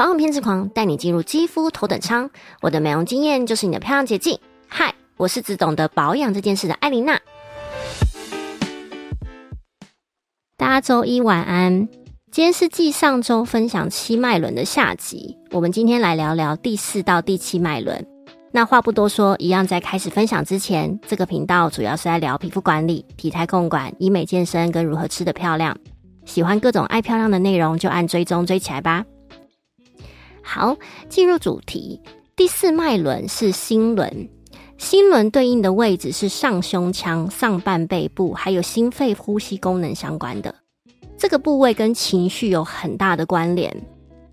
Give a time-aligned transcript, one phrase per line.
[0.00, 2.30] 保养偏执狂带你进入肌肤头等舱，
[2.62, 4.38] 我的美容经验就是你的漂亮捷径。
[4.66, 7.20] 嗨，我是只懂得保养这件事的艾琳娜。
[10.56, 11.86] 大家周一晚安，
[12.30, 18.02] 今天是继上周分享七脉轮的下集，我们今天来聊聊第四到第七脉轮。
[18.52, 25.76] 那话不多说，一样在开始分享之前，这个频道主要是在聊皮肤管理、体态控管、医美健身跟如何吃的漂亮。
[26.24, 29.04] 喜欢各种爱漂亮的内容，就按追踪追起来吧。
[30.52, 30.76] 好，
[31.08, 32.00] 进入主题。
[32.34, 34.28] 第四脉轮是心轮，
[34.78, 40.52] 心轮对应的位置是上胸腔、上半背部，还有心肺呼吸功能相关的。
[41.16, 43.72] 这个部位跟情绪有很大的关联。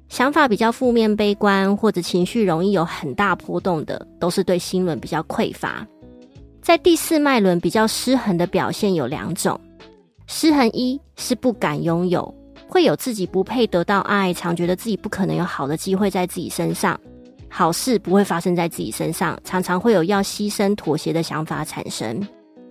[0.10, 5.86] 想法比较负面、悲观，或者情绪容易有很大波动的，都是对心轮比较匮乏。
[6.64, 9.60] 在第四脉轮比较失衡的表现有两种：
[10.26, 12.34] 失衡一是不敢拥有。
[12.68, 17.00] 会有自己不配得到爱，常觉得自己不可能有好的机会在自己身上，
[17.50, 22.26] 好事不会发生在自己身上，常常会有要牺牲妥协的想法产生。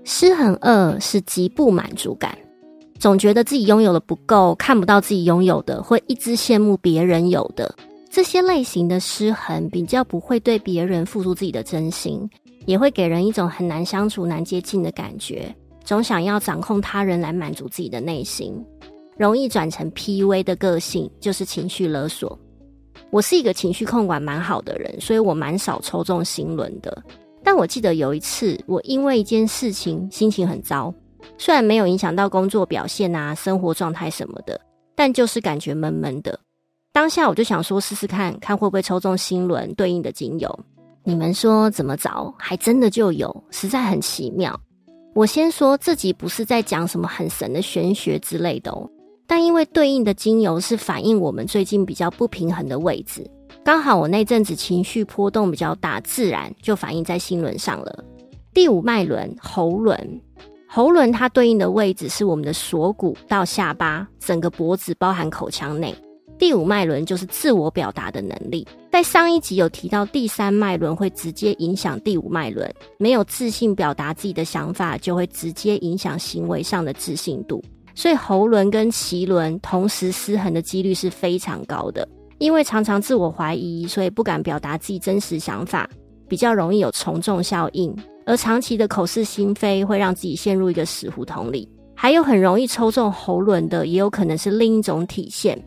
[0.04, 2.36] 失衡二是极不满足感，
[2.98, 7.74] 总觉得自己拥有的不够，看不到自己拥有的，会一直羡慕别人有的。
[8.08, 12.26] 这些类型的失衡比较不会对别人付出自己的真心，
[12.64, 18.64] 也会给人一种很难相处、难接近的感觉，总想要掌控他人来满足自己的内心。
[19.18, 22.38] 容易转成 PUA 的个性，就是情绪勒索。
[23.10, 27.02] 我是一个情绪控管蛮好的人，所以我蛮少抽中心轮的。
[27.42, 30.92] 但我记得有一次，我因为一件事情心情很糟，
[31.38, 34.60] 虽然没有影响到工作表现啊、生活状态什么的，
[34.94, 36.38] 但就是感觉闷闷的。
[36.92, 40.58] 当下我就想说，试试看看会不会抽中心轮对应的精油。
[41.04, 42.34] 你们说怎么找？
[42.36, 44.58] 还真的就有，实在很奇妙。
[45.14, 48.90] 我先说自己不是在讲什么很神的玄学之类的哦。
[49.26, 53.28] 但因为对应的精油是反映我们最近比较不平衡的位置，
[53.64, 58.04] 刚好我那阵子情绪波动比较大，自然就反映在心轮上了。
[58.54, 60.20] 第五脉轮喉轮，
[60.68, 65.94] 喉轮它对应的位置是我们的锁骨到下巴，整个脖子包含口腔内。
[66.38, 68.66] 第五脉轮就是自我表达的能力。
[68.92, 77.62] 在上一集有提到，第三脉轮会直接影响第五脉轮，没有自信表达自己的想法，就会直接影响行为上的自信度。
[77.96, 82.06] 所以喉轮跟脐轮同时失衡的几率是非常高的，
[82.38, 85.88] 因为常常自我怀疑，所以不敢表达自己真实想法，
[86.28, 87.96] 比较容易有从众效应。
[88.26, 91.66] 而长期的口是心非会让自己陷入一个死胡同里。
[91.94, 95.58] 还有很容易抽中喉轮的，也有可能是另一种体现，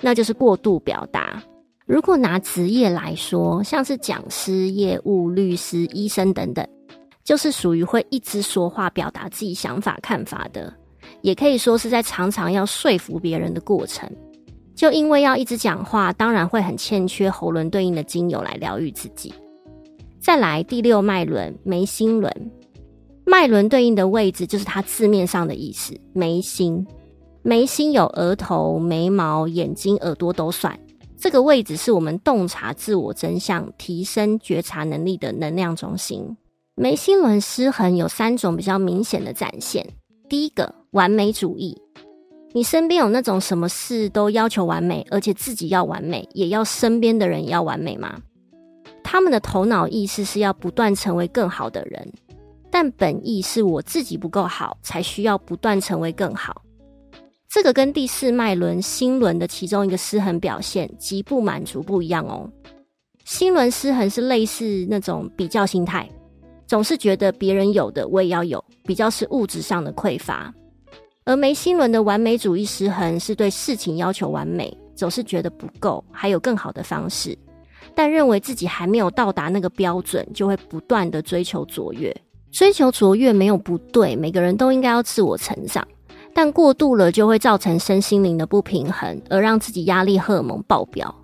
[0.00, 1.40] 那就是过度表达。
[1.86, 6.66] 如果拿职业来说，像是讲师、业务、律师、医生等等，
[7.22, 10.74] 就是属于会一直说话、表达自己想法、看法的。
[11.22, 14.10] 也可以说是在常常要说服别人的过程，
[14.74, 19.32] 就因为要一直讲话，当然会很欠缺喉轮对应的精油来疗愈自己。
[20.18, 22.50] 再来第六脉轮眉心轮，
[23.24, 26.86] 脉轮对应的位置就是它字面上的意思，眉心。
[27.42, 30.78] 眉心有额头、眉毛、眼睛、耳朵都算。
[31.16, 36.36] 这个位置是我们洞察自我真相、提升觉察能力的能量中心。
[36.74, 39.86] 眉心轮失衡有三种比较明显的展现。
[40.28, 41.80] 第一个完美主义，
[42.52, 48.20] 你身边有那种什么事都要求完美，而且自己要完美，也要身边的人要完美吗？
[49.04, 52.12] 他们的头脑意识是要不断成为更好的人，
[52.70, 56.62] 但本意是我自己不够好，才需要不断成为更好。
[57.48, 62.50] 这个跟第四脉轮心轮的其中一个失衡表现极不满足不一样哦。
[63.24, 66.08] 心轮失衡是类似那种比较心态。
[66.66, 70.52] 总是觉得别人有的我也要有，比较是物质上的匮乏；
[71.30, 77.38] 而眉心轮的完美主义失衡是对事情要求完美，总是觉得不够，还有更好的方式，
[77.94, 82.12] 但认为自己还没有到达那个标准，就会不断的追求卓越。
[82.50, 85.86] 追求卓越没有不对，每个人都应该要自我成长，
[86.34, 91.14] 但过度了就会造成身心灵的不平衡，而让自己压力荷尔蒙爆表。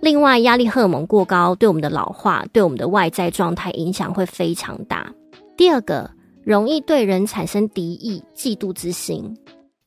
[0.00, 5.12] 另外，压力荷尔蒙过高，对我们的老化、对我们的外在状态影响会非常大。
[5.56, 6.08] 第二个，
[6.44, 9.36] 容易对人产生敌意、嫉妒之心，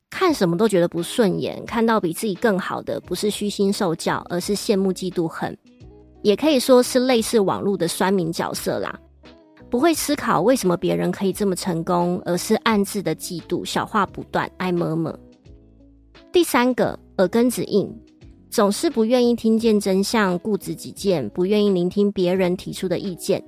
[0.09, 5.57] 看什么都觉得不顺眼，看到比自己更好的，不是虚心受教，而是羡慕、嫉妒、恨，
[6.21, 8.99] 也可以说是类似网络的酸民角色啦。
[9.69, 15.17] 不会思考为什么别人可以这么成功，而是暗自的嫉妒，小话不断，爱么么。
[16.31, 17.91] 第三个，耳根子硬。
[18.51, 23.43] 总是不愿意听见真相，固执己见，不愿意聆听别人提出的意见。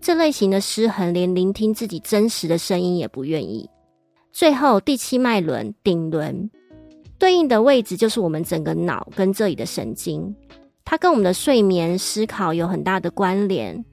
[0.00, 3.68] 这类型的失衡，连聆听自己真实的声音也不愿意。
[4.32, 6.50] 最后，第七脉轮顶轮
[7.18, 10.34] 对应的位置就是我们整个脑跟这里的神经。
[10.84, 13.84] 它跟我们的睡眠、思考有很大的关联。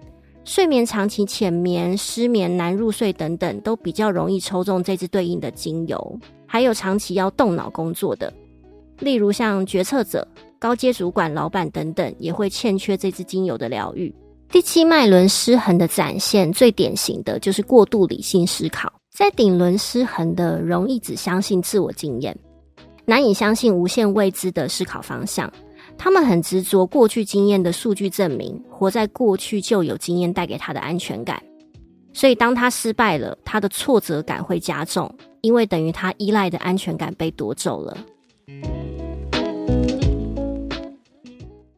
[0.46, 6.20] 睡眠长期浅眠、失眠、难入睡等等，都比较容易抽中这支对应的精油。
[6.46, 8.34] 还有长期要动脑工作的，
[9.00, 10.26] 例如像决策者、
[10.58, 14.16] 高阶主管、老板等等，也会欠缺这支精油的疗愈。
[14.50, 18.92] 第七脉轮失衡的展现，最典型的就是过度理性思考。
[19.14, 22.38] 在顶轮失衡的，容易只相信自我经验，
[23.06, 25.52] 难以相信无限未知的思考方向。
[25.98, 31.42] 他们很执着过去经验的数据证明，活在过去就有经验带给他的安全感。
[32.14, 37.98] 所以当他失败了，他的挫折感会加重，因为等于他依赖的安全感被夺走了。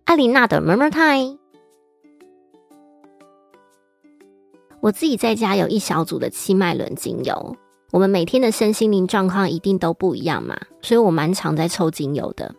[0.06, 1.38] 艾琳娜的 Murmur Time，
[4.81, 7.56] 我自己在家有一小组的七脉轮精油，
[7.92, 12.54] 我们每天的身心灵状况一定都不一样嘛，所以我蛮常在抽精油的。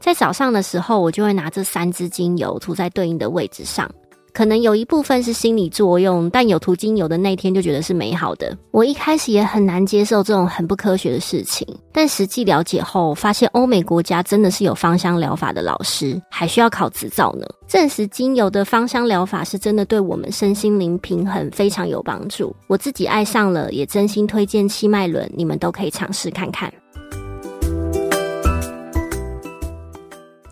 [0.00, 3.90] 在早上的时候，我就会拿这三支精油涂在对应的位置上。
[4.32, 8.56] 可能有一部分是心理作用，但有涂精油的那天就觉得是美好的。
[8.70, 22.54] 我一开始也很难接受这种很不科学的事情，但实际了解后，发现欧美国家真的是有芳香疗法的老师，还需要考执照呢，证实精油的芳香疗法是真的对我们身心灵平衡非常有帮助。
[22.66, 26.72] 我自己爱上了，也真心推荐七脉轮，你们都可以尝试看看。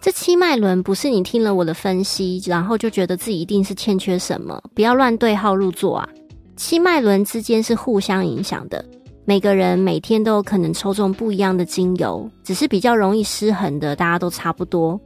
[0.09, 6.09] 这七脉轮不是你听了我的分析，然后就觉得自己一定是欠缺什么，不要乱对号入座啊！
[6.57, 8.83] 七脉轮之间是互相影响的，
[9.27, 14.99] 每个人每天都有可能抽中不一样的精油，只是比较容易失衡的，大家都差不多。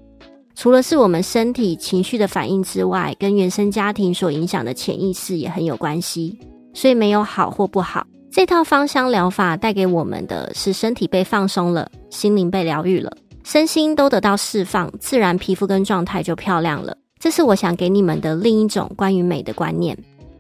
[0.55, 6.39] 除了是我们身体情绪的反应之外，跟原生家庭所影响的潜意识也很有关系，
[6.75, 8.07] 所以没有好或不好。
[8.31, 13.13] 这套芳香疗法带给我们的是身体被放松了，心灵被疗愈了。
[13.45, 16.97] 身心都得到释放，自然皮肤跟状态就漂亮了。
[17.19, 19.97] 这是我想给你们的另一种关于美的观念。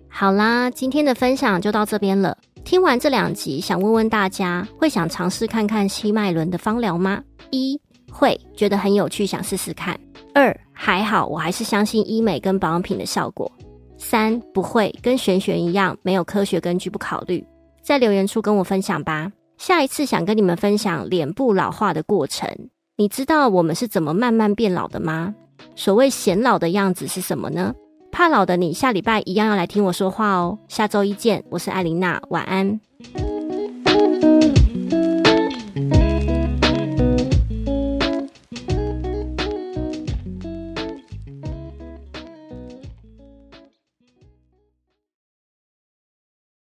[0.08, 2.36] 好啦，今天的分享就到这边了。
[2.64, 7.22] 听完这两集，想问问大家，会想尝试看看七脉轮的芳疗吗？
[7.50, 9.98] 一会觉得很有趣，想试试看。
[10.34, 13.50] 二还好，我还是相信医美跟保养品的效果。
[13.98, 17.44] 三不会，跟玄学一样，没有科学根据不考虑。
[17.82, 19.30] 在留言处跟我分享吧。
[19.58, 22.48] 下一次想跟你们分享脸部老化的过程。
[23.02, 25.34] 你知道我们是怎么慢慢变老的吗？
[25.74, 27.74] 所谓显老的样子是什么呢？
[28.12, 30.56] 怕老的你，下礼拜一样要来听我说话哦。
[30.68, 32.80] 下周一见，我是艾琳娜，晚安。